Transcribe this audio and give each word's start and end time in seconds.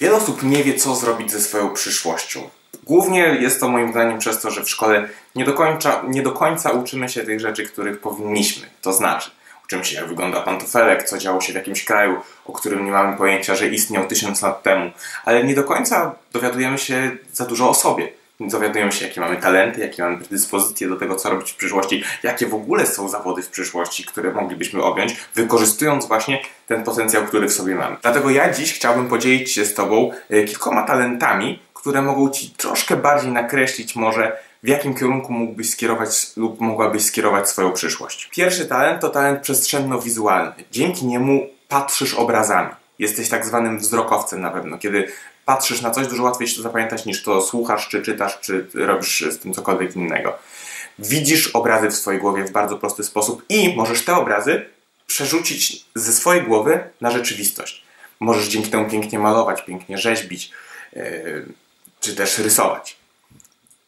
Wiele 0.00 0.16
osób 0.16 0.42
nie 0.42 0.64
wie, 0.64 0.74
co 0.74 0.94
zrobić 0.94 1.30
ze 1.30 1.40
swoją 1.40 1.70
przyszłością. 1.70 2.48
Głównie 2.84 3.20
jest 3.20 3.60
to 3.60 3.68
moim 3.68 3.90
zdaniem 3.90 4.18
przez 4.18 4.40
to, 4.40 4.50
że 4.50 4.64
w 4.64 4.70
szkole 4.70 5.08
nie 5.34 5.44
do 5.44 5.52
końca, 5.52 6.02
nie 6.08 6.22
do 6.22 6.32
końca 6.32 6.70
uczymy 6.70 7.08
się 7.08 7.22
tych 7.22 7.40
rzeczy, 7.40 7.64
których 7.64 8.00
powinniśmy. 8.00 8.66
To 8.82 8.92
znaczy, 8.92 9.30
uczymy 9.64 9.84
się, 9.84 9.96
jak 9.96 10.08
wygląda 10.08 10.40
pantofelek, 10.40 11.02
co 11.02 11.18
działo 11.18 11.40
się 11.40 11.52
w 11.52 11.56
jakimś 11.56 11.84
kraju, 11.84 12.16
o 12.46 12.52
którym 12.52 12.84
nie 12.84 12.90
mamy 12.90 13.16
pojęcia, 13.16 13.54
że 13.54 13.68
istniał 13.68 14.06
tysiąc 14.06 14.42
lat 14.42 14.62
temu, 14.62 14.90
ale 15.24 15.44
nie 15.44 15.54
do 15.54 15.64
końca 15.64 16.14
dowiadujemy 16.32 16.78
się 16.78 17.16
za 17.32 17.44
dużo 17.44 17.70
o 17.70 17.74
sobie. 17.74 18.17
Dowiadujemy 18.40 18.92
się, 18.92 19.06
jakie 19.06 19.20
mamy 19.20 19.36
talenty, 19.36 19.80
jakie 19.80 20.02
mamy 20.02 20.18
predyspozycje 20.18 20.88
do 20.88 20.96
tego, 20.96 21.16
co 21.16 21.30
robić 21.30 21.52
w 21.52 21.56
przyszłości, 21.56 22.04
jakie 22.22 22.46
w 22.46 22.54
ogóle 22.54 22.86
są 22.86 23.08
zawody 23.08 23.42
w 23.42 23.48
przyszłości, 23.48 24.04
które 24.04 24.32
moglibyśmy 24.32 24.82
objąć, 24.82 25.16
wykorzystując 25.34 26.06
właśnie 26.06 26.42
ten 26.66 26.84
potencjał, 26.84 27.24
który 27.24 27.48
w 27.48 27.52
sobie 27.52 27.74
mamy. 27.74 27.96
Dlatego 28.02 28.30
ja 28.30 28.52
dziś 28.52 28.74
chciałbym 28.74 29.08
podzielić 29.08 29.52
się 29.52 29.64
z 29.64 29.74
Tobą 29.74 30.10
e, 30.30 30.44
kilkoma 30.44 30.82
talentami, 30.82 31.62
które 31.74 32.02
mogą 32.02 32.30
Ci 32.30 32.50
troszkę 32.50 32.96
bardziej 32.96 33.32
nakreślić 33.32 33.96
może 33.96 34.36
w 34.62 34.68
jakim 34.68 34.94
kierunku 34.94 35.32
mógłbyś 35.32 35.70
skierować 35.70 36.36
lub 36.36 36.60
mogłabyś 36.60 37.04
skierować 37.04 37.48
swoją 37.48 37.72
przyszłość. 37.72 38.30
Pierwszy 38.32 38.66
talent 38.66 39.00
to 39.00 39.08
talent 39.08 39.42
przestrzenno-wizualny. 39.42 40.64
Dzięki 40.70 41.06
niemu 41.06 41.46
patrzysz 41.68 42.14
obrazami. 42.14 42.70
Jesteś 42.98 43.28
tak 43.28 43.46
zwanym 43.46 43.78
wzrokowcem 43.78 44.40
na 44.40 44.50
pewno. 44.50 44.78
Kiedy 44.78 45.08
patrzysz 45.48 45.80
na 45.80 45.90
coś, 45.90 46.06
dużo 46.06 46.22
łatwiej 46.22 46.48
się 46.48 46.56
to 46.56 46.62
zapamiętać 46.62 47.04
niż 47.06 47.22
to 47.22 47.42
słuchasz, 47.42 47.88
czy 47.88 48.02
czytasz, 48.02 48.40
czy 48.40 48.66
robisz 48.74 49.24
z 49.30 49.38
tym 49.38 49.54
cokolwiek 49.54 49.96
innego. 49.96 50.38
Widzisz 50.98 51.46
obrazy 51.46 51.88
w 51.88 51.94
swojej 51.94 52.20
głowie 52.20 52.44
w 52.44 52.50
bardzo 52.50 52.76
prosty 52.76 53.04
sposób 53.04 53.44
i 53.48 53.76
możesz 53.76 54.04
te 54.04 54.16
obrazy 54.16 54.66
przerzucić 55.06 55.84
ze 55.94 56.12
swojej 56.12 56.42
głowy 56.42 56.80
na 57.00 57.10
rzeczywistość. 57.10 57.84
Możesz 58.20 58.48
dzięki 58.48 58.70
temu 58.70 58.90
pięknie 58.90 59.18
malować, 59.18 59.64
pięknie 59.64 59.98
rzeźbić, 59.98 60.50
yy, 60.92 61.46
czy 62.00 62.16
też 62.16 62.38
rysować 62.38 62.98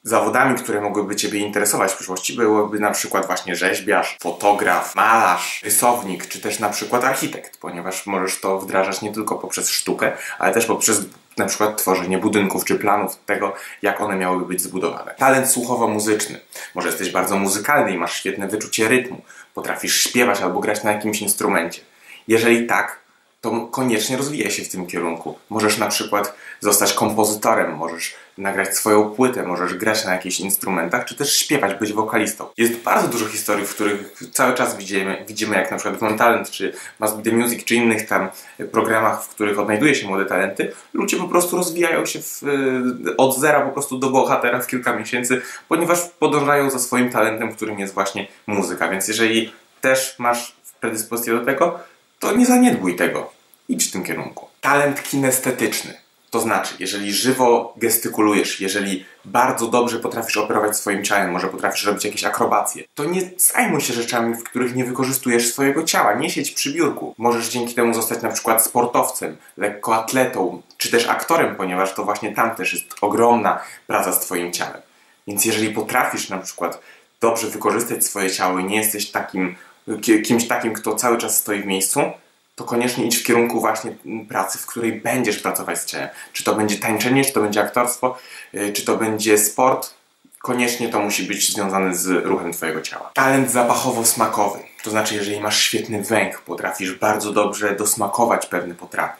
zawodami, 0.02 0.58
które 0.58 0.80
mogłyby 0.80 1.16
Ciebie 1.16 1.38
interesować 1.38 1.92
w 1.92 1.96
przyszłości, 1.96 2.32
byłoby 2.32 2.80
na 2.80 2.90
przykład 2.90 3.26
właśnie 3.26 3.56
rzeźbiarz, 3.56 4.16
fotograf, 4.20 4.94
malarz, 4.94 5.60
rysownik, 5.64 6.26
czy 6.26 6.40
też 6.40 6.58
na 6.58 6.68
przykład 6.68 7.04
architekt, 7.04 7.58
ponieważ 7.60 8.06
możesz 8.06 8.40
to 8.40 8.58
wdrażać 8.58 9.02
nie 9.02 9.12
tylko 9.12 9.38
poprzez 9.38 9.70
sztukę, 9.70 10.12
ale 10.38 10.54
też 10.54 10.66
poprzez 10.66 11.00
na 11.40 11.46
przykład 11.46 11.78
tworzenie 11.78 12.18
budynków 12.18 12.64
czy 12.64 12.74
planów 12.78 13.16
tego, 13.26 13.54
jak 13.82 14.00
one 14.00 14.16
miałyby 14.16 14.44
być 14.46 14.60
zbudowane. 14.60 15.14
Talent 15.18 15.48
słuchowo-muzyczny. 15.48 16.40
Może 16.74 16.88
jesteś 16.88 17.10
bardzo 17.10 17.36
muzykalny 17.36 17.92
i 17.92 17.98
masz 17.98 18.14
świetne 18.14 18.48
wyczucie 18.48 18.88
rytmu, 18.88 19.22
potrafisz 19.54 20.00
śpiewać 20.00 20.40
albo 20.40 20.60
grać 20.60 20.84
na 20.84 20.92
jakimś 20.92 21.22
instrumencie. 21.22 21.80
Jeżeli 22.28 22.66
tak, 22.66 22.99
to 23.40 23.60
koniecznie 23.70 24.16
rozwijaj 24.16 24.50
się 24.50 24.62
w 24.62 24.68
tym 24.68 24.86
kierunku. 24.86 25.38
Możesz 25.50 25.78
na 25.78 25.86
przykład 25.86 26.34
zostać 26.60 26.92
kompozytorem, 26.92 27.76
możesz 27.76 28.14
nagrać 28.38 28.76
swoją 28.76 29.10
płytę, 29.10 29.42
możesz 29.42 29.74
grać 29.74 30.04
na 30.04 30.12
jakichś 30.12 30.40
instrumentach, 30.40 31.04
czy 31.04 31.14
też 31.14 31.36
śpiewać, 31.36 31.74
być 31.74 31.92
wokalistą. 31.92 32.46
Jest 32.56 32.76
bardzo 32.76 33.08
dużo 33.08 33.26
historii, 33.26 33.66
w 33.66 33.74
których 33.74 34.14
cały 34.32 34.54
czas 34.54 34.76
widzimy, 34.76 35.24
widzimy 35.28 35.56
jak 35.56 35.70
na 35.70 35.76
przykład 35.76 36.02
One 36.02 36.18
Talent, 36.18 36.50
czy 36.50 36.72
Must 37.00 37.22
The 37.24 37.32
Music, 37.32 37.64
czy 37.64 37.74
innych 37.74 38.08
tam 38.08 38.28
programach, 38.72 39.24
w 39.24 39.28
których 39.28 39.58
odnajduje 39.58 39.94
się 39.94 40.06
młode 40.06 40.26
talenty, 40.26 40.72
ludzie 40.94 41.16
po 41.16 41.28
prostu 41.28 41.56
rozwijają 41.56 42.06
się 42.06 42.18
w, 42.22 42.42
od 43.16 43.38
zera 43.38 43.60
po 43.60 43.72
prostu 43.72 43.98
do 43.98 44.10
bohatera 44.10 44.60
w 44.60 44.66
kilka 44.66 44.96
miesięcy, 44.96 45.42
ponieważ 45.68 46.00
podążają 46.18 46.70
za 46.70 46.78
swoim 46.78 47.10
talentem, 47.10 47.54
którym 47.54 47.78
jest 47.78 47.94
właśnie 47.94 48.28
muzyka. 48.46 48.88
Więc 48.88 49.08
jeżeli 49.08 49.52
też 49.80 50.14
masz 50.18 50.60
predyspozycję 50.80 51.34
do 51.34 51.44
tego, 51.44 51.78
to 52.20 52.36
nie 52.36 52.46
zaniedbuj 52.46 52.96
tego. 52.96 53.32
Idź 53.68 53.88
w 53.88 53.92
tym 53.92 54.04
kierunku. 54.04 54.46
Talent 54.60 55.02
kinestetyczny. 55.02 55.94
To 56.30 56.40
znaczy, 56.40 56.74
jeżeli 56.78 57.12
żywo 57.12 57.74
gestykulujesz, 57.76 58.60
jeżeli 58.60 59.04
bardzo 59.24 59.66
dobrze 59.66 59.98
potrafisz 59.98 60.36
operować 60.36 60.76
swoim 60.76 61.04
ciałem, 61.04 61.30
może 61.30 61.48
potrafisz 61.48 61.84
robić 61.84 62.04
jakieś 62.04 62.24
akrobacje, 62.24 62.84
to 62.94 63.04
nie 63.04 63.30
zajmuj 63.36 63.80
się 63.80 63.92
rzeczami, 63.92 64.34
w 64.34 64.44
których 64.44 64.74
nie 64.74 64.84
wykorzystujesz 64.84 65.52
swojego 65.52 65.82
ciała. 65.82 66.14
Nie 66.14 66.30
siedź 66.30 66.50
przy 66.50 66.72
biurku. 66.72 67.14
Możesz 67.18 67.48
dzięki 67.48 67.74
temu 67.74 67.94
zostać 67.94 68.22
na 68.22 68.28
przykład 68.28 68.64
sportowcem, 68.64 69.36
lekkoatletą, 69.56 70.62
czy 70.76 70.90
też 70.90 71.08
aktorem, 71.08 71.56
ponieważ 71.56 71.94
to 71.94 72.04
właśnie 72.04 72.34
tam 72.34 72.54
też 72.54 72.72
jest 72.72 72.86
ogromna 73.00 73.60
praca 73.86 74.12
z 74.12 74.20
twoim 74.20 74.52
ciałem. 74.52 74.80
Więc 75.26 75.44
jeżeli 75.44 75.70
potrafisz 75.70 76.28
na 76.28 76.38
przykład 76.38 76.80
dobrze 77.20 77.46
wykorzystać 77.46 78.04
swoje 78.04 78.30
ciało 78.30 78.58
i 78.58 78.64
nie 78.64 78.76
jesteś 78.76 79.10
takim 79.10 79.56
kimś 80.24 80.48
takim, 80.48 80.72
kto 80.72 80.94
cały 80.94 81.18
czas 81.18 81.36
stoi 81.36 81.62
w 81.62 81.66
miejscu, 81.66 82.00
to 82.56 82.64
koniecznie 82.64 83.06
idź 83.06 83.16
w 83.16 83.24
kierunku 83.24 83.60
właśnie 83.60 83.96
pracy, 84.28 84.58
w 84.58 84.66
której 84.66 84.92
będziesz 84.92 85.38
pracować 85.38 85.78
z 85.78 85.86
ciałem. 85.86 86.08
Czy 86.32 86.44
to 86.44 86.54
będzie 86.54 86.76
tańczenie, 86.76 87.24
czy 87.24 87.32
to 87.32 87.40
będzie 87.40 87.60
aktorstwo, 87.60 88.18
y, 88.54 88.72
czy 88.72 88.84
to 88.84 88.96
będzie 88.96 89.38
sport, 89.38 89.94
koniecznie 90.42 90.88
to 90.88 91.00
musi 91.00 91.22
być 91.22 91.52
związane 91.52 91.94
z 91.94 92.24
ruchem 92.24 92.52
Twojego 92.52 92.80
ciała. 92.80 93.10
Talent 93.14 93.50
zapachowo-smakowy. 93.50 94.58
To 94.82 94.90
znaczy, 94.90 95.14
jeżeli 95.14 95.40
masz 95.40 95.62
świetny 95.62 96.02
węch, 96.02 96.42
potrafisz 96.42 96.94
bardzo 96.94 97.32
dobrze 97.32 97.76
dosmakować 97.76 98.46
pewne 98.46 98.74
potrawy, 98.74 99.12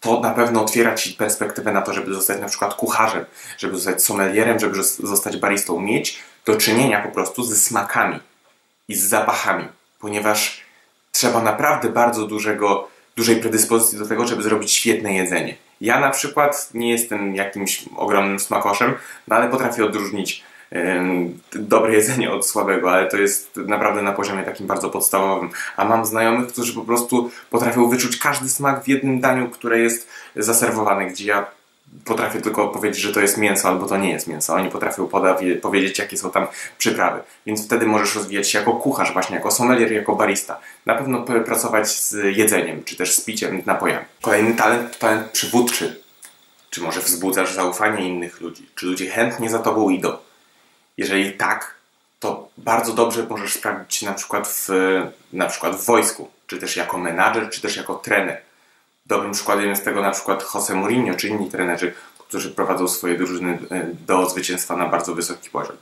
to 0.00 0.20
na 0.20 0.30
pewno 0.30 0.62
otwiera 0.62 0.94
Ci 0.94 1.12
perspektywę 1.12 1.72
na 1.72 1.82
to, 1.82 1.92
żeby 1.92 2.14
zostać 2.14 2.40
na 2.40 2.48
przykład 2.48 2.74
kucharzem, 2.74 3.24
żeby 3.58 3.76
zostać 3.76 4.02
sommelierem, 4.02 4.58
żeby 4.58 4.82
zostać 4.84 5.36
baristą. 5.36 5.80
Mieć 5.80 6.18
do 6.46 6.56
czynienia 6.56 7.02
po 7.02 7.08
prostu 7.08 7.44
ze 7.44 7.56
smakami 7.56 8.20
i 8.88 8.94
z 8.94 9.02
zapachami 9.02 9.68
ponieważ 10.04 10.60
trzeba 11.12 11.42
naprawdę 11.42 11.88
bardzo 11.88 12.26
dużego, 12.26 12.88
dużej 13.16 13.36
predyspozycji 13.36 13.98
do 13.98 14.06
tego, 14.06 14.26
żeby 14.26 14.42
zrobić 14.42 14.72
świetne 14.72 15.14
jedzenie. 15.14 15.56
Ja 15.80 16.00
na 16.00 16.10
przykład 16.10 16.70
nie 16.74 16.90
jestem 16.90 17.36
jakimś 17.36 17.84
ogromnym 17.96 18.40
smakoszem, 18.40 18.94
no 19.28 19.36
ale 19.36 19.48
potrafię 19.48 19.84
odróżnić 19.84 20.44
dobre 21.52 21.92
jedzenie 21.92 22.32
od 22.32 22.46
słabego, 22.46 22.92
ale 22.92 23.06
to 23.06 23.16
jest 23.16 23.56
naprawdę 23.56 24.02
na 24.02 24.12
poziomie 24.12 24.42
takim 24.42 24.66
bardzo 24.66 24.90
podstawowym. 24.90 25.50
A 25.76 25.84
mam 25.84 26.06
znajomych, 26.06 26.48
którzy 26.48 26.74
po 26.74 26.82
prostu 26.82 27.30
potrafią 27.50 27.88
wyczuć 27.88 28.16
każdy 28.16 28.48
smak 28.48 28.84
w 28.84 28.88
jednym 28.88 29.20
daniu, 29.20 29.48
które 29.48 29.78
jest 29.78 30.08
zaserwowane, 30.36 31.06
gdzie 31.06 31.26
ja 31.26 31.46
potrafię 32.04 32.40
tylko 32.40 32.68
powiedzieć, 32.68 33.00
że 33.00 33.12
to 33.12 33.20
jest 33.20 33.38
mięso 33.38 33.68
albo 33.68 33.86
to 33.86 33.96
nie 33.96 34.10
jest 34.10 34.26
mięso. 34.26 34.54
Oni 34.54 34.70
potrafią 34.70 35.08
powiedzieć, 35.62 35.98
jakie 35.98 36.16
są 36.16 36.30
tam 36.30 36.46
przyprawy. 36.78 37.20
Więc 37.46 37.64
wtedy 37.64 37.86
możesz 37.86 38.14
rozwijać 38.14 38.50
się 38.50 38.58
jako 38.58 38.72
kucharz, 38.72 39.12
właśnie 39.12 39.36
jako 39.36 39.50
sommelier, 39.50 39.92
jako 39.92 40.16
barista. 40.16 40.60
Na 40.86 40.94
pewno 40.94 41.22
pracować 41.22 41.88
z 41.88 42.36
jedzeniem, 42.36 42.84
czy 42.84 42.96
też 42.96 43.14
z 43.14 43.20
piciem, 43.20 43.62
napojami. 43.66 44.06
Kolejny 44.22 44.54
talent 44.54 44.92
to 44.92 44.98
talent 44.98 45.30
przywódczy. 45.30 46.00
Czy 46.70 46.80
może 46.80 47.00
wzbudzasz 47.00 47.52
zaufanie 47.52 48.08
innych 48.08 48.40
ludzi? 48.40 48.68
Czy 48.74 48.86
ludzie 48.86 49.10
chętnie 49.10 49.50
za 49.50 49.58
tobą 49.58 49.90
idą? 49.90 50.16
Jeżeli 50.96 51.32
tak, 51.32 51.74
to 52.20 52.48
bardzo 52.58 52.92
dobrze 52.92 53.26
możesz 53.30 53.52
sprawdzić 53.52 53.94
się 53.94 54.06
na 54.06 54.12
przykład 54.12 54.48
w, 54.48 54.68
na 55.32 55.46
przykład 55.46 55.76
w 55.76 55.84
wojsku, 55.84 56.30
czy 56.46 56.58
też 56.58 56.76
jako 56.76 56.98
menadżer, 56.98 57.50
czy 57.50 57.60
też 57.60 57.76
jako 57.76 57.94
trener 57.94 58.40
Dobrym 59.06 59.32
przykładem 59.32 59.68
jest 59.68 59.84
tego 59.84 60.02
na 60.02 60.10
przykład 60.10 60.44
Jose 60.54 60.74
Mourinho 60.74 61.14
czy 61.14 61.28
inni 61.28 61.50
trenerzy, 61.50 61.94
którzy 62.18 62.50
prowadzą 62.50 62.88
swoje 62.88 63.18
drużyny 63.18 63.58
e, 63.70 63.86
do 64.06 64.30
zwycięstwa 64.30 64.76
na 64.76 64.88
bardzo 64.88 65.14
wysoki 65.14 65.50
poziom. 65.50 65.76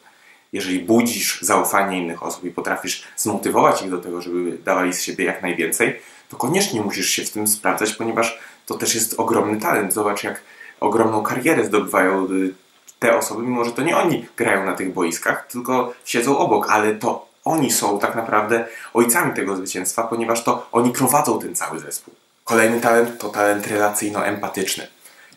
Jeżeli 0.53 0.81
budzisz 0.81 1.43
zaufanie 1.43 1.99
innych 1.99 2.23
osób 2.23 2.45
i 2.45 2.51
potrafisz 2.51 3.05
zmotywować 3.17 3.83
ich 3.83 3.91
do 3.91 3.99
tego, 3.99 4.23
żeby 4.23 4.59
dawali 4.59 4.93
z 4.93 5.03
siebie 5.03 5.25
jak 5.25 5.43
najwięcej, 5.43 6.01
to 6.29 6.37
koniecznie 6.37 6.81
musisz 6.81 7.11
się 7.11 7.25
w 7.25 7.31
tym 7.31 7.47
sprawdzać, 7.47 7.93
ponieważ 7.93 8.39
to 8.67 8.75
też 8.75 8.95
jest 8.95 9.21
ogromny 9.21 9.61
talent. 9.61 9.93
Zobacz, 9.93 10.25
jak 10.25 10.43
ogromną 10.81 11.23
karierę 11.23 11.65
zdobywają 11.65 12.25
y, 12.25 12.55
te 12.99 13.19
osoby, 13.19 13.43
mimo 13.43 13.65
że 13.65 13.73
to 13.73 13.83
nie 13.83 13.97
oni 13.97 14.27
grają 14.37 14.67
na 14.67 14.73
tych 14.73 14.93
boiskach, 14.93 15.47
tylko 15.47 15.93
siedzą 16.05 16.39
obok, 16.39 16.71
ale 16.71 16.95
to 16.95 17.27
oni 17.45 17.71
są 17.71 17.99
tak 17.99 18.15
naprawdę 18.15 18.67
ojcami 18.95 19.35
tego 19.35 19.57
zwycięstwa, 19.57 20.03
ponieważ 20.03 20.45
to 20.45 20.67
oni 20.73 20.93
prowadzą 20.93 21.39
ten 21.39 21.55
cały 21.55 21.81
zespół. 21.81 22.15
Kolejny 22.45 22.81
talent 22.81 23.19
to 23.19 23.29
talent 23.29 23.67
relacyjno-empatyczny. 23.67 24.87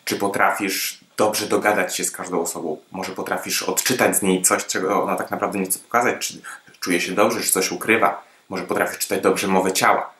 Czy 0.04 0.16
potrafisz 0.16 1.00
dobrze 1.16 1.46
dogadać 1.46 1.96
się 1.96 2.04
z 2.04 2.10
każdą 2.10 2.40
osobą? 2.40 2.78
Może 2.92 3.12
potrafisz 3.12 3.62
odczytać 3.62 4.16
z 4.16 4.22
niej 4.22 4.42
coś, 4.42 4.66
czego 4.66 5.02
ona 5.02 5.16
tak 5.16 5.30
naprawdę 5.30 5.58
nie 5.58 5.64
chce 5.64 5.78
pokazać? 5.78 6.14
Czy 6.18 6.34
czuje 6.80 7.00
się 7.00 7.12
dobrze, 7.12 7.40
czy 7.40 7.50
coś 7.50 7.72
ukrywa? 7.72 8.22
Może 8.48 8.64
potrafisz 8.64 8.98
czytać 8.98 9.20
dobrze 9.20 9.48
mowę 9.48 9.72
ciała? 9.72 10.10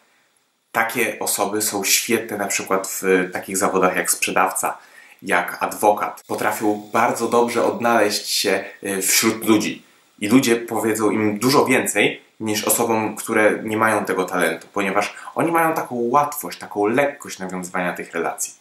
Takie 0.72 1.18
osoby 1.18 1.62
są 1.62 1.84
świetne 1.84 2.36
na 2.36 2.46
przykład 2.46 2.88
w 3.02 3.30
takich 3.32 3.56
zawodach 3.56 3.96
jak 3.96 4.10
sprzedawca, 4.10 4.78
jak 5.22 5.56
adwokat. 5.60 6.22
Potrafią 6.26 6.90
bardzo 6.92 7.28
dobrze 7.28 7.64
odnaleźć 7.64 8.28
się 8.28 8.64
y, 8.82 9.02
wśród 9.02 9.44
ludzi. 9.44 9.82
I 10.18 10.28
ludzie 10.28 10.56
powiedzą 10.56 11.10
im 11.10 11.38
dużo 11.38 11.64
więcej 11.64 12.25
niż 12.40 12.64
osobom, 12.64 13.16
które 13.16 13.58
nie 13.64 13.76
mają 13.76 14.04
tego 14.04 14.24
talentu, 14.24 14.66
ponieważ 14.72 15.14
oni 15.34 15.52
mają 15.52 15.74
taką 15.74 15.94
łatwość, 15.94 16.58
taką 16.58 16.86
lekkość 16.86 17.38
nawiązywania 17.38 17.92
tych 17.92 18.12
relacji. 18.12 18.54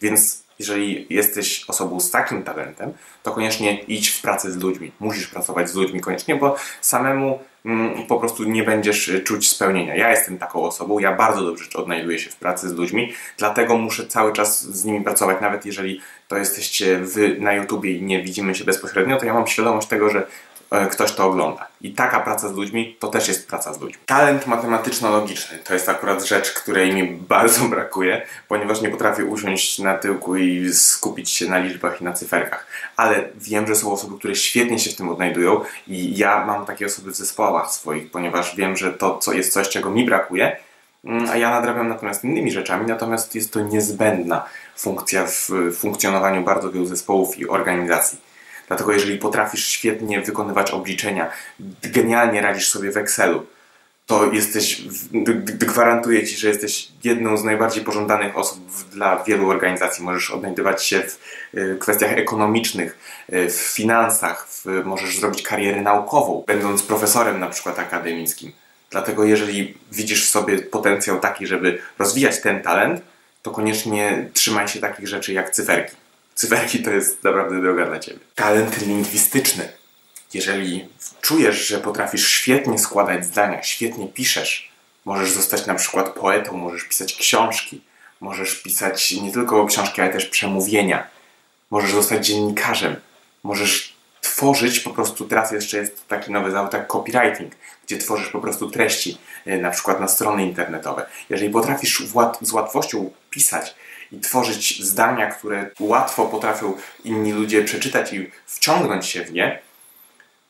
Więc 0.00 0.44
jeżeli 0.58 1.06
jesteś 1.10 1.64
osobą 1.68 2.00
z 2.00 2.10
takim 2.10 2.42
talentem, 2.42 2.92
to 3.22 3.32
koniecznie 3.32 3.80
idź 3.82 4.08
w 4.08 4.22
pracę 4.22 4.52
z 4.52 4.56
ludźmi. 4.56 4.92
Musisz 5.00 5.26
pracować 5.26 5.70
z 5.70 5.74
ludźmi 5.74 6.00
koniecznie, 6.00 6.36
bo 6.36 6.56
samemu 6.80 7.38
mm, 7.64 8.06
po 8.06 8.16
prostu 8.16 8.44
nie 8.44 8.62
będziesz 8.62 9.08
y, 9.08 9.20
czuć 9.20 9.48
spełnienia. 9.48 9.96
Ja 9.96 10.10
jestem 10.10 10.38
taką 10.38 10.62
osobą, 10.62 10.98
ja 10.98 11.12
bardzo 11.16 11.44
dobrze 11.44 11.64
odnajduję 11.74 12.18
się 12.18 12.30
w 12.30 12.36
pracy 12.36 12.68
z 12.68 12.72
ludźmi, 12.72 13.12
dlatego 13.38 13.76
muszę 13.76 14.06
cały 14.06 14.32
czas 14.32 14.62
z 14.62 14.84
nimi 14.84 15.00
pracować, 15.04 15.40
nawet 15.40 15.66
jeżeli 15.66 16.00
to 16.28 16.36
jesteście 16.36 16.98
wy 16.98 17.36
na 17.40 17.52
YouTubie 17.52 17.92
i 17.92 18.02
nie 18.02 18.22
widzimy 18.22 18.54
się 18.54 18.64
bezpośrednio, 18.64 19.16
to 19.16 19.26
ja 19.26 19.34
mam 19.34 19.46
świadomość 19.46 19.88
tego, 19.88 20.10
że 20.10 20.26
E, 20.53 20.53
ktoś 20.90 21.12
to 21.12 21.26
ogląda. 21.26 21.66
I 21.80 21.92
taka 21.92 22.20
praca 22.20 22.48
z 22.48 22.52
ludźmi 22.52 22.96
to 23.00 23.08
też 23.08 23.28
jest 23.28 23.48
praca 23.48 23.74
z 23.74 23.80
ludźmi. 23.80 24.02
Talent 24.06 24.46
matematyczno-logiczny 24.46 25.58
to 25.58 25.74
jest 25.74 25.88
akurat 25.88 26.24
rzecz, 26.24 26.52
której 26.52 26.94
mi 26.94 27.06
bardzo 27.34 27.64
brakuje, 27.64 28.22
ponieważ 28.48 28.80
nie 28.80 28.88
potrafię 28.88 29.24
usiąść 29.24 29.78
na 29.78 29.98
tyłku 29.98 30.36
i 30.36 30.72
skupić 30.72 31.30
się 31.30 31.48
na 31.48 31.58
liczbach 31.58 32.00
i 32.00 32.04
na 32.04 32.12
cyferkach. 32.12 32.66
Ale 32.96 33.28
wiem, 33.34 33.66
że 33.66 33.76
są 33.76 33.92
osoby, 33.92 34.18
które 34.18 34.34
świetnie 34.34 34.78
się 34.78 34.90
w 34.90 34.96
tym 34.96 35.08
odnajdują 35.08 35.60
i 35.88 36.16
ja 36.16 36.44
mam 36.44 36.66
takie 36.66 36.86
osoby 36.86 37.10
w 37.10 37.16
zespołach 37.16 37.70
swoich, 37.70 38.10
ponieważ 38.10 38.56
wiem, 38.56 38.76
że 38.76 38.92
to 38.92 39.18
co 39.18 39.32
jest 39.32 39.52
coś, 39.52 39.68
czego 39.68 39.90
mi 39.90 40.04
brakuje, 40.04 40.56
mm, 41.04 41.30
a 41.30 41.36
ja 41.36 41.50
nadrabiam 41.50 41.88
natomiast 41.88 42.24
innymi 42.24 42.52
rzeczami, 42.52 42.86
natomiast 42.86 43.34
jest 43.34 43.52
to 43.52 43.60
niezbędna 43.60 44.44
funkcja 44.76 45.26
w 45.26 45.50
funkcjonowaniu 45.78 46.42
bardzo 46.42 46.72
wielu 46.72 46.86
zespołów 46.86 47.38
i 47.38 47.48
organizacji. 47.48 48.18
Dlatego 48.68 48.92
jeżeli 48.92 49.18
potrafisz 49.18 49.66
świetnie 49.66 50.20
wykonywać 50.20 50.70
obliczenia, 50.70 51.30
genialnie 51.82 52.42
radzisz 52.42 52.68
sobie 52.68 52.92
w 52.92 52.96
Excelu, 52.96 53.46
to 54.06 54.32
jesteś, 54.32 54.82
gwarantuję 55.44 56.26
Ci, 56.26 56.36
że 56.36 56.48
jesteś 56.48 56.88
jedną 57.04 57.36
z 57.36 57.44
najbardziej 57.44 57.84
pożądanych 57.84 58.38
osób 58.38 58.60
dla 58.92 59.24
wielu 59.24 59.50
organizacji. 59.50 60.04
Możesz 60.04 60.30
odnajdywać 60.30 60.84
się 60.84 61.02
w 61.02 61.18
y, 61.58 61.76
kwestiach 61.80 62.12
ekonomicznych, 62.12 62.98
y, 63.32 63.50
w 63.50 63.54
finansach, 63.54 64.48
w, 64.48 64.82
możesz 64.84 65.16
zrobić 65.16 65.42
karierę 65.42 65.82
naukową, 65.82 66.44
będąc 66.46 66.82
profesorem 66.82 67.40
na 67.40 67.48
przykład 67.48 67.78
akademickim. 67.78 68.52
Dlatego 68.90 69.24
jeżeli 69.24 69.78
widzisz 69.92 70.26
w 70.26 70.30
sobie 70.30 70.58
potencjał 70.58 71.20
taki, 71.20 71.46
żeby 71.46 71.78
rozwijać 71.98 72.40
ten 72.40 72.62
talent, 72.62 73.00
to 73.42 73.50
koniecznie 73.50 74.28
trzymaj 74.32 74.68
się 74.68 74.80
takich 74.80 75.08
rzeczy 75.08 75.32
jak 75.32 75.50
cyferki. 75.50 75.96
Cyferki 76.34 76.82
to 76.82 76.90
jest 76.90 77.24
naprawdę 77.24 77.60
droga 77.60 77.86
dla 77.86 77.98
Ciebie. 77.98 78.18
Talent 78.34 78.86
lingwistyczny. 78.86 79.68
Jeżeli 80.34 80.88
czujesz, 81.20 81.66
że 81.66 81.78
potrafisz 81.80 82.28
świetnie 82.28 82.78
składać 82.78 83.26
zdania, 83.26 83.62
świetnie 83.62 84.08
piszesz, 84.08 84.72
możesz 85.04 85.30
zostać 85.30 85.66
na 85.66 85.74
przykład 85.74 86.08
poetą, 86.08 86.56
możesz 86.56 86.84
pisać 86.84 87.14
książki, 87.14 87.80
możesz 88.20 88.54
pisać 88.62 89.12
nie 89.12 89.32
tylko 89.32 89.66
książki, 89.66 90.00
ale 90.00 90.12
też 90.12 90.26
przemówienia, 90.26 91.06
możesz 91.70 91.92
zostać 91.92 92.26
dziennikarzem, 92.26 92.96
możesz 93.42 93.94
tworzyć 94.20 94.80
po 94.80 94.90
prostu, 94.90 95.24
teraz 95.24 95.52
jeszcze 95.52 95.76
jest 95.76 96.08
taki 96.08 96.32
nowy 96.32 96.50
zawód 96.50 96.72
jak 96.72 96.86
copywriting, 96.86 97.52
gdzie 97.86 97.98
tworzysz 97.98 98.28
po 98.28 98.40
prostu 98.40 98.70
treści, 98.70 99.18
e, 99.46 99.58
na 99.58 99.70
przykład 99.70 100.00
na 100.00 100.08
strony 100.08 100.46
internetowe. 100.46 101.06
Jeżeli 101.30 101.50
potrafisz 101.50 102.02
z 102.40 102.52
łatwością 102.52 103.10
pisać, 103.30 103.74
tworzyć 104.20 104.84
zdania, 104.84 105.26
które 105.30 105.70
łatwo 105.80 106.26
potrafią 106.26 106.74
inni 107.04 107.32
ludzie 107.32 107.64
przeczytać 107.64 108.12
i 108.12 108.30
wciągnąć 108.46 109.06
się 109.06 109.24
w 109.24 109.32
nie, 109.32 109.58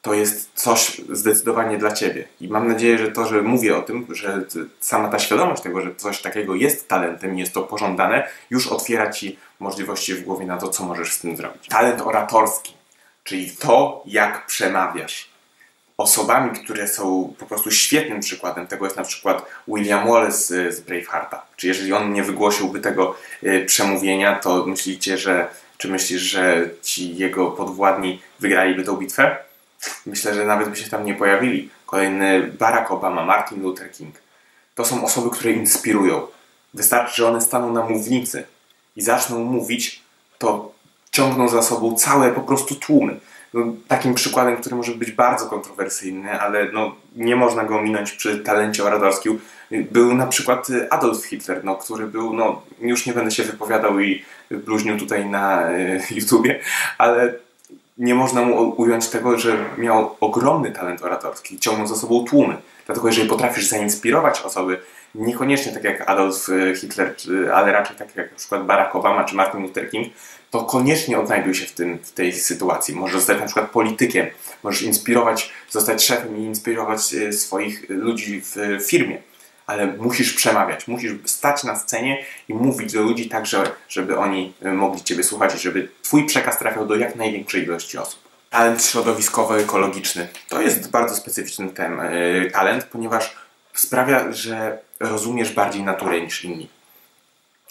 to 0.03 0.15
jest 0.15 0.51
coś 0.55 1.01
zdecydowanie 1.13 1.79
dla 1.79 1.93
ciebie. 1.93 2.25
I 2.41 2.49
mam 2.49 2.69
nadzieję, 2.69 2.99
że 2.99 3.13
to, 3.13 3.27
że 3.27 3.43
mówię 3.43 3.77
o 3.77 3.83
tym, 3.83 4.07
że 4.11 4.45
sama 4.81 5.09
ta 5.09 5.19
świadomość 5.19 5.63
tego, 5.63 5.81
że 5.81 5.95
coś 5.95 6.23
takiego 6.23 6.55
jest 6.55 6.89
talentem 6.89 7.37
i 7.37 7.41
jest 7.41 7.53
to 7.53 7.63
pożądane, 7.63 8.29
już 8.51 8.67
otwiera 8.67 9.11
ci 9.11 9.39
możliwości 9.61 10.15
w 10.15 10.25
głowie 10.25 10.47
na 10.47 10.57
to, 10.57 10.69
co 10.69 10.85
możesz 10.85 11.13
z 11.13 11.19
tym 11.19 11.37
zrobić. 11.37 11.69
Talent 11.69 12.01
oratorski, 12.01 12.75
czyli 13.25 13.51
to, 13.51 14.03
jak 14.07 14.47
przemawiasz 14.47 15.34
osobami, 15.97 16.51
które 16.51 16.89
są 16.89 17.35
po 17.39 17.47
prostu 17.47 17.71
świetnym 17.71 18.21
przykładem 18.21 18.67
tego 18.67 18.85
jest 18.85 18.97
na 18.97 19.05
przykład 19.05 19.47
William 19.69 20.09
Wallace 20.09 20.73
z 20.73 20.81
Bravehearta. 20.81 21.43
Czy 21.57 21.67
jeżeli 21.67 21.93
on 21.93 22.13
nie 22.13 22.23
wygłosiłby 22.23 22.81
tego 22.81 23.17
y, 23.43 23.65
przemówienia, 23.67 24.37
to 24.37 24.67
myślicie, 24.67 25.19
że 25.19 25.49
czy 25.79 25.89
myślisz, 25.89 26.23
że 26.23 26.71
ci 26.83 27.17
jego 27.17 27.51
podwładni 27.51 28.23
wygraliby 28.41 28.85
tę 28.85 28.97
bitwę? 28.99 29.37
Myślę, 30.07 30.35
że 30.35 30.45
nawet 30.45 30.69
by 30.69 30.77
się 30.77 30.91
tam 30.91 31.05
nie 31.05 31.15
pojawili. 31.15 31.71
Kolejny 31.87 32.53
Barack 32.59 32.91
Obama, 32.91 33.25
Martin 33.25 33.63
Luther 33.63 33.93
King. 33.93 34.15
To 34.75 34.85
są 34.85 35.05
osoby, 35.05 35.31
które 35.31 35.53
inspirują. 35.53 36.27
Wystarczy, 36.75 37.17
że 37.17 37.29
one 37.29 37.41
staną 37.41 37.73
na 37.73 37.83
mównicy 37.83 38.47
i 38.97 39.03
zaczną 39.03 39.45
mówić, 39.45 40.03
to 40.39 40.73
ciągną 41.11 41.49
za 41.49 41.63
sobą 41.63 41.95
całe 41.95 42.33
po 42.33 42.41
prostu 42.41 42.75
tłumy 42.75 43.21
no, 43.55 43.73
takim 43.89 44.15
przykładem, 44.15 44.57
który 44.57 44.77
może 44.77 44.93
być 44.93 45.11
bardzo 45.11 45.47
kontrowersyjny, 45.47 46.41
ale 46.41 46.73
no, 46.73 46.95
nie 47.17 47.37
można 47.37 47.65
go 47.65 47.83
minąć 47.83 48.13
przy 48.13 48.39
talencie 48.39 48.85
oratorskim, 48.85 49.41
był 49.71 50.15
na 50.15 50.27
przykład 50.27 50.67
Adolf 50.91 51.25
Hitler, 51.25 51.65
no, 51.65 51.77
który 51.77 52.07
był, 52.07 52.35
no, 52.35 52.63
już 52.81 53.07
nie 53.07 53.13
będę 53.13 53.31
się 53.31 53.43
wypowiadał 53.43 54.01
i 54.01 54.25
bluźnił 54.51 54.99
tutaj 54.99 55.27
na 55.27 55.73
y, 55.73 56.01
YouTubie, 56.11 56.61
ale 56.99 57.35
nie 57.99 58.15
można 58.15 58.43
mu 58.43 58.71
ująć 58.71 59.09
tego, 59.09 59.39
że 59.39 59.57
miał 59.79 60.17
ogromny 60.21 60.71
talent 60.71 61.03
oratorski, 61.03 61.59
ciągnął 61.59 61.87
za 61.87 61.97
sobą 61.97 62.25
tłumy. 62.25 62.57
Dlatego 62.87 63.09
jeżeli 63.09 63.29
potrafisz 63.29 63.67
zainspirować 63.67 64.43
osoby, 64.43 64.79
niekoniecznie 65.15 65.73
tak 65.73 65.85
jak 65.85 66.11
Adolf 66.11 66.49
y, 66.49 66.77
Hitler, 66.77 67.15
ale 67.55 67.73
raczej 67.73 67.97
tak 67.97 68.17
jak 68.17 68.31
na 68.31 68.37
przykład 68.37 68.67
Barack 68.67 68.97
Obama 68.97 69.25
czy 69.25 69.35
Martin 69.35 69.63
Luther 69.63 69.91
King, 69.91 70.13
to 70.51 70.65
koniecznie 70.65 71.19
odnajduj 71.19 71.55
się 71.55 71.67
w, 71.67 71.73
tym, 71.73 71.99
w 71.99 72.13
tej 72.13 72.33
sytuacji. 72.33 72.95
Możesz 72.95 73.17
zostać 73.17 73.41
na 73.41 73.47
przykład 73.47 73.71
politykiem, 73.71 74.27
możesz 74.63 74.83
inspirować, 74.83 75.53
zostać 75.71 76.05
szefem 76.05 76.37
i 76.37 76.41
inspirować 76.41 77.15
e, 77.15 77.33
swoich 77.33 77.89
ludzi 77.89 78.43
w 78.45 78.85
firmie, 78.87 79.23
ale 79.67 79.87
musisz 79.87 80.33
przemawiać, 80.33 80.89
musisz 80.89 81.13
stać 81.25 81.65
na 81.65 81.77
scenie 81.77 82.25
i 82.49 82.55
mówić 82.55 82.93
do 82.93 83.03
ludzi 83.03 83.29
tak, 83.29 83.45
żeby 83.89 84.19
oni 84.19 84.53
e, 84.63 84.73
mogli 84.73 85.03
Ciebie 85.03 85.25
słuchać 85.25 85.55
i 85.55 85.59
żeby 85.59 85.89
Twój 86.03 86.27
przekaz 86.27 86.59
trafiał 86.59 86.87
do 86.87 86.97
jak 86.97 87.17
największej 87.17 87.63
ilości 87.63 87.99
osób. 87.99 88.21
Talent 88.51 88.83
środowiskowo-ekologiczny 88.83 90.27
to 90.49 90.61
jest 90.61 90.91
bardzo 90.91 91.15
specyficzny 91.15 91.69
ten, 91.69 92.01
e, 92.01 92.51
talent, 92.51 92.85
ponieważ 92.85 93.44
sprawia, 93.75 94.33
że 94.33 94.79
rozumiesz 95.01 95.53
bardziej 95.53 95.83
naturę 95.83 96.21
niż 96.21 96.45
inni. 96.45 96.69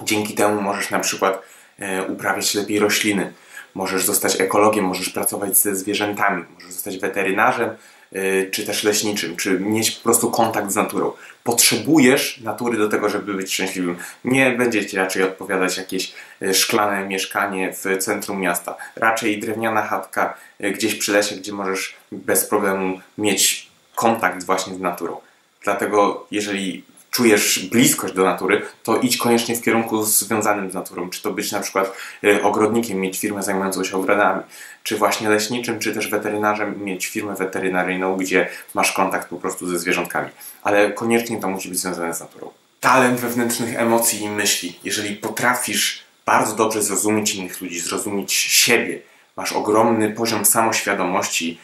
Dzięki 0.01 0.33
temu 0.33 0.61
możesz 0.61 0.89
na 0.89 0.99
przykład 0.99 1.43
E, 1.79 2.03
uprawiać 2.03 2.55
lepiej 2.55 2.79
rośliny. 2.79 3.33
Możesz 3.75 4.05
zostać 4.05 4.41
ekologiem, 4.41 4.85
możesz 4.85 5.09
pracować 5.09 5.57
ze 5.57 5.75
zwierzętami, 5.75 6.45
możesz 6.53 6.71
zostać 6.71 6.97
weterynarzem, 6.97 7.69
e, 8.13 8.45
czy 8.45 8.65
też 8.65 8.83
leśniczym, 8.83 9.35
czy 9.35 9.59
mieć 9.59 9.91
po 9.91 10.03
prostu 10.03 10.31
kontakt 10.31 10.71
z 10.71 10.75
naturą. 10.75 11.11
Potrzebujesz 11.43 12.41
natury 12.41 12.77
do 12.77 12.89
tego, 12.89 13.09
żeby 13.09 13.33
być 13.33 13.53
szczęśliwym. 13.53 13.97
Nie 14.25 14.51
będzie 14.51 14.85
ci 14.85 14.97
raczej 14.97 15.23
odpowiadać 15.23 15.77
jakieś 15.77 16.13
e, 16.41 16.53
szklane 16.53 17.07
mieszkanie 17.07 17.73
w 17.73 17.97
centrum 17.97 18.39
miasta. 18.39 18.75
Raczej 18.95 19.39
drewniana 19.39 19.81
chatka 19.81 20.37
gdzieś 20.59 20.95
przy 20.95 21.11
lesie, 21.11 21.35
gdzie 21.35 21.53
możesz 21.53 21.95
bez 22.11 22.45
problemu 22.45 22.99
mieć 23.17 23.69
kontakt 23.95 24.43
właśnie 24.43 24.75
z 24.75 24.79
naturą. 24.79 25.17
Dlatego 25.63 26.27
jeżeli 26.31 26.83
czujesz 27.13 27.59
bliskość 27.59 28.13
do 28.13 28.23
natury, 28.23 28.61
to 28.83 28.97
idź 28.97 29.17
koniecznie 29.17 29.55
w 29.55 29.61
kierunku 29.61 30.03
związanym 30.03 30.71
z 30.71 30.73
naturą. 30.73 31.09
Czy 31.09 31.21
to 31.21 31.31
być 31.31 31.51
na 31.51 31.59
przykład 31.59 31.97
e, 32.23 32.43
ogrodnikiem, 32.43 32.99
mieć 32.99 33.19
firmę 33.19 33.43
zajmującą 33.43 33.83
się 33.83 33.97
ogrodami, 33.97 34.41
czy 34.83 34.97
właśnie 34.97 35.29
leśniczym, 35.29 35.79
czy 35.79 35.93
też 35.93 36.09
weterynarzem, 36.09 36.83
mieć 36.83 37.07
firmę 37.07 37.35
weterynaryjną, 37.35 38.17
gdzie 38.17 38.49
masz 38.73 38.91
kontakt 38.91 39.29
po 39.29 39.35
prostu 39.35 39.67
ze 39.67 39.79
zwierzątkami. 39.79 40.29
Ale 40.63 40.91
koniecznie 40.91 41.39
to 41.39 41.49
musi 41.49 41.69
być 41.69 41.79
związane 41.79 42.13
z 42.13 42.19
naturą. 42.19 42.51
Talent 42.79 43.19
wewnętrznych 43.19 43.79
emocji 43.79 44.21
i 44.21 44.29
myśli. 44.29 44.79
Jeżeli 44.83 45.15
potrafisz 45.15 46.03
bardzo 46.25 46.55
dobrze 46.55 46.83
zrozumieć 46.83 47.35
innych 47.35 47.61
ludzi, 47.61 47.79
zrozumieć 47.79 48.33
siebie, 48.33 48.99
masz 49.35 49.53
ogromny 49.53 50.11
poziom 50.11 50.45
samoświadomości 50.45 51.57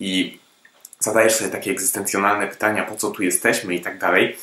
i 0.00 0.38
zadajesz 1.06 1.34
sobie 1.34 1.50
takie 1.50 1.70
egzystencjonalne 1.70 2.46
pytania, 2.46 2.84
po 2.84 2.96
co 2.96 3.10
tu 3.10 3.22
jesteśmy 3.22 3.74
i 3.74 3.80
tak 3.80 3.98
dalej, 3.98 4.36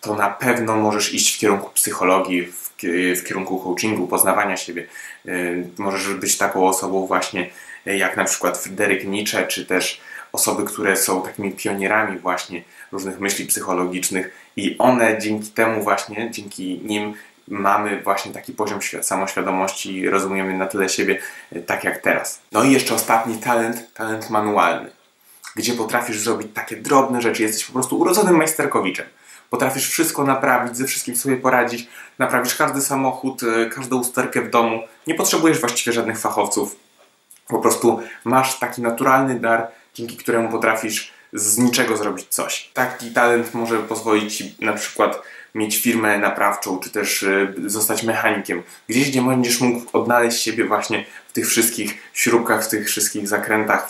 to 0.00 0.14
na 0.14 0.30
pewno 0.30 0.76
możesz 0.76 1.14
iść 1.14 1.36
w 1.36 1.38
kierunku 1.38 1.70
psychologii, 1.74 2.42
w, 2.42 2.70
w 3.16 3.24
kierunku 3.24 3.58
coachingu, 3.58 4.06
poznawania 4.06 4.56
siebie. 4.56 4.86
Y, 5.26 5.66
możesz 5.78 6.14
być 6.14 6.38
taką 6.38 6.68
osobą 6.68 7.06
właśnie 7.06 7.50
y, 7.86 7.96
jak 7.96 8.16
na 8.16 8.24
przykład 8.24 8.58
Fryderyk 8.58 9.04
Nietzsche, 9.04 9.46
czy 9.46 9.66
też 9.66 10.00
osoby, 10.32 10.64
które 10.64 10.96
są 10.96 11.22
takimi 11.22 11.52
pionierami 11.52 12.18
właśnie 12.18 12.62
różnych 12.92 13.20
myśli 13.20 13.46
psychologicznych 13.46 14.30
i 14.56 14.78
one 14.78 15.18
dzięki 15.18 15.50
temu 15.50 15.82
właśnie, 15.82 16.30
dzięki 16.30 16.80
nim 16.84 17.14
mamy 17.48 18.02
właśnie 18.02 18.32
taki 18.32 18.52
poziom 18.52 18.80
samoświadomości 19.02 19.96
i 19.96 20.10
rozumiemy 20.10 20.54
na 20.54 20.66
tyle 20.66 20.88
siebie 20.88 21.18
y, 21.56 21.62
tak 21.62 21.84
jak 21.84 21.98
teraz. 21.98 22.40
No 22.52 22.64
i 22.64 22.72
jeszcze 22.72 22.94
ostatni 22.94 23.38
talent, 23.38 23.94
talent 23.94 24.30
manualny, 24.30 24.90
gdzie 25.58 25.74
potrafisz 25.74 26.20
zrobić 26.20 26.48
takie 26.54 26.76
drobne 26.76 27.22
rzeczy, 27.22 27.42
jesteś 27.42 27.64
po 27.64 27.72
prostu 27.72 27.98
urodzonym 27.98 28.36
majsterkowiczem 28.36 29.06
potrafisz 29.50 29.88
wszystko 29.90 30.24
naprawić, 30.24 30.76
ze 30.76 30.84
wszystkim 30.84 31.16
sobie 31.16 31.36
poradzić, 31.36 31.88
naprawisz 32.18 32.54
każdy 32.54 32.80
samochód, 32.80 33.42
y, 33.42 33.70
każdą 33.74 34.00
usterkę 34.00 34.42
w 34.42 34.50
domu, 34.50 34.82
nie 35.06 35.14
potrzebujesz 35.14 35.60
właściwie 35.60 35.92
żadnych 35.92 36.18
fachowców. 36.18 36.76
Po 37.48 37.58
prostu 37.58 38.00
masz 38.24 38.58
taki 38.58 38.82
naturalny 38.82 39.40
dar, 39.40 39.68
dzięki 39.94 40.16
któremu 40.16 40.48
potrafisz 40.48 41.12
z 41.32 41.58
niczego 41.58 41.96
zrobić 41.96 42.26
coś. 42.28 42.70
Taki 42.74 43.10
talent 43.10 43.54
może 43.54 43.78
pozwolić 43.78 44.36
ci 44.36 44.54
na 44.60 44.72
przykład 44.72 45.22
mieć 45.58 45.76
firmę 45.76 46.18
naprawczą, 46.18 46.78
czy 46.78 46.90
też 46.90 47.22
y, 47.22 47.54
zostać 47.66 48.02
mechanikiem. 48.02 48.62
Gdzieś, 48.88 49.10
gdzie 49.10 49.22
będziesz 49.22 49.60
mógł 49.60 49.98
odnaleźć 49.98 50.42
siebie 50.42 50.64
właśnie 50.64 51.04
w 51.28 51.32
tych 51.32 51.48
wszystkich 51.48 51.98
śrubkach, 52.12 52.64
w 52.64 52.68
tych 52.68 52.86
wszystkich 52.86 53.28
zakrętach, 53.28 53.88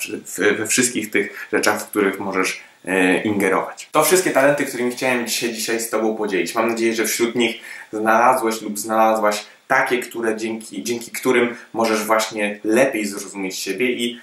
we 0.58 0.66
wszystkich 0.66 1.10
tych 1.10 1.48
rzeczach, 1.52 1.82
w 1.82 1.87
których 1.87 2.20
możesz 2.20 2.60
y, 2.84 3.22
ingerować. 3.25 3.88
To 3.92 4.04
wszystkie 4.04 4.30
talenty, 4.30 4.64
którymi 4.64 4.92
chciałem 4.92 5.28
się 5.28 5.52
dzisiaj 5.52 5.80
z 5.80 5.90
Tobą 5.90 6.16
podzielić. 6.16 6.54
Mam 6.54 6.68
nadzieję, 6.68 6.94
że 6.94 7.04
wśród 7.04 7.34
nich 7.34 7.60
znalazłeś 7.92 8.62
lub 8.62 8.78
znalazłaś 8.78 9.44
takie, 9.68 9.98
które 9.98 10.37
dzięki, 10.37 10.84
dzięki 10.84 11.10
którym 11.10 11.56
możesz 11.72 12.04
właśnie 12.04 12.60
lepiej 12.64 13.06
zrozumieć 13.06 13.58
siebie 13.58 13.92
i 13.92 14.20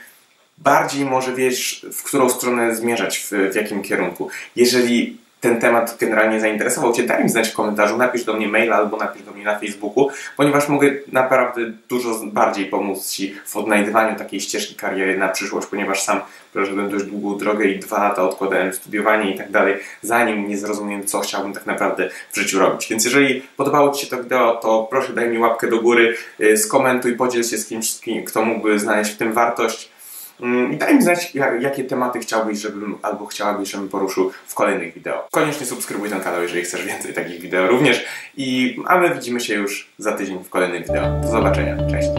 bardziej 0.58 1.06
może 1.06 1.36
wiesz, 1.36 1.86
w 1.94 2.04
którą 2.04 2.30
stronę 2.30 2.76
zmierzać, 2.76 3.18
w, 3.18 3.32
w 3.52 3.56
jakim 3.56 3.84
kierunku. 3.84 4.30
Jeżeli 4.56 5.25
ten 5.46 5.60
temat 5.60 5.98
generalnie 6.00 6.40
zainteresował 6.40 6.94
Cię, 6.94 7.04
daj 7.04 7.24
mi 7.24 7.30
znać 7.30 7.50
w 7.50 7.54
komentarzu, 7.54 7.98
napisz 7.98 8.24
do 8.24 8.34
mnie 8.34 8.48
maila 8.48 8.76
albo 8.76 8.98
napisz 8.98 9.24
do 9.24 9.32
mnie 9.32 9.44
na 9.44 9.60
Facebooku, 9.60 10.10
ponieważ 10.38 10.70
mogę 10.70 10.92
naprawdę 11.12 11.62
dużo 11.90 12.10
bardziej 12.26 12.66
pomóc 12.66 13.10
Ci 13.10 13.36
w 13.46 13.58
odnajdywaniu 13.58 14.16
takiej 14.16 14.42
ścieżki 14.42 14.76
kariery 14.76 15.18
na 15.18 15.28
przyszłość, 15.28 15.68
ponieważ 15.68 16.04
sam 16.04 16.22
przeszedłem 16.54 16.90
dość 16.90 17.06
długą 17.06 17.38
drogę 17.38 17.66
i 17.66 17.80
dwa 17.80 18.04
lata 18.04 18.24
odkładałem 18.24 18.74
studiowanie 18.74 19.36
i 19.36 19.38
tak 19.38 19.52
dalej, 19.52 19.76
zanim 20.02 20.48
nie 20.48 20.58
zrozumiem, 20.58 21.06
co 21.06 21.20
chciałbym 21.20 21.54
tak 21.54 21.66
naprawdę 21.66 22.10
w 22.32 22.36
życiu 22.36 22.60
robić. 22.60 22.88
Więc 22.90 23.06
jeżeli 23.06 23.42
podobało 23.58 23.92
Ci 23.92 24.06
się 24.06 24.16
to 24.16 24.24
wideo, 24.24 24.56
to 24.56 24.88
proszę 24.90 25.14
daj 25.14 25.30
mi 25.30 25.38
łapkę 25.38 25.68
do 25.68 25.82
góry, 25.82 26.16
y, 26.40 26.58
skomentuj, 26.58 27.16
podziel 27.16 27.44
się 27.44 27.58
z 27.58 27.68
kimś, 27.68 28.00
kto 28.28 28.46
mógłby 28.46 28.80
znaleźć 28.80 29.12
w 29.12 29.18
tym 29.18 29.34
wartość. 29.34 29.95
Mm, 30.42 30.74
I 30.74 30.78
daj 30.78 30.96
mi 30.96 31.02
znać, 31.02 31.34
jakie 31.60 31.84
tematy 31.84 32.20
chciałbyś, 32.20 32.60
żebym 32.60 32.98
albo 33.02 33.26
chciałabyś, 33.26 33.72
żebym 33.72 33.90
poruszył 33.90 34.32
w 34.48 34.56
kolejnych 34.56 34.94
wideo. 34.94 35.28
Koniecznie 35.32 35.66
subskrybuj 35.66 36.10
ten 36.10 36.22
kanał, 36.22 36.42
jeżeli 36.42 36.62
chcesz 36.64 36.86
więcej 36.86 37.14
takich 37.14 37.42
wideo 37.42 37.68
również. 37.68 38.06
I, 38.38 38.78
a 38.88 38.98
my 38.98 39.14
widzimy 39.14 39.40
się 39.40 39.54
już 39.54 39.90
za 39.98 40.12
tydzień 40.12 40.44
w 40.44 40.50
kolejnym 40.50 40.84
wideo. 40.84 41.22
Do 41.22 41.28
zobaczenia. 41.28 41.78
Cześć. 41.92 42.10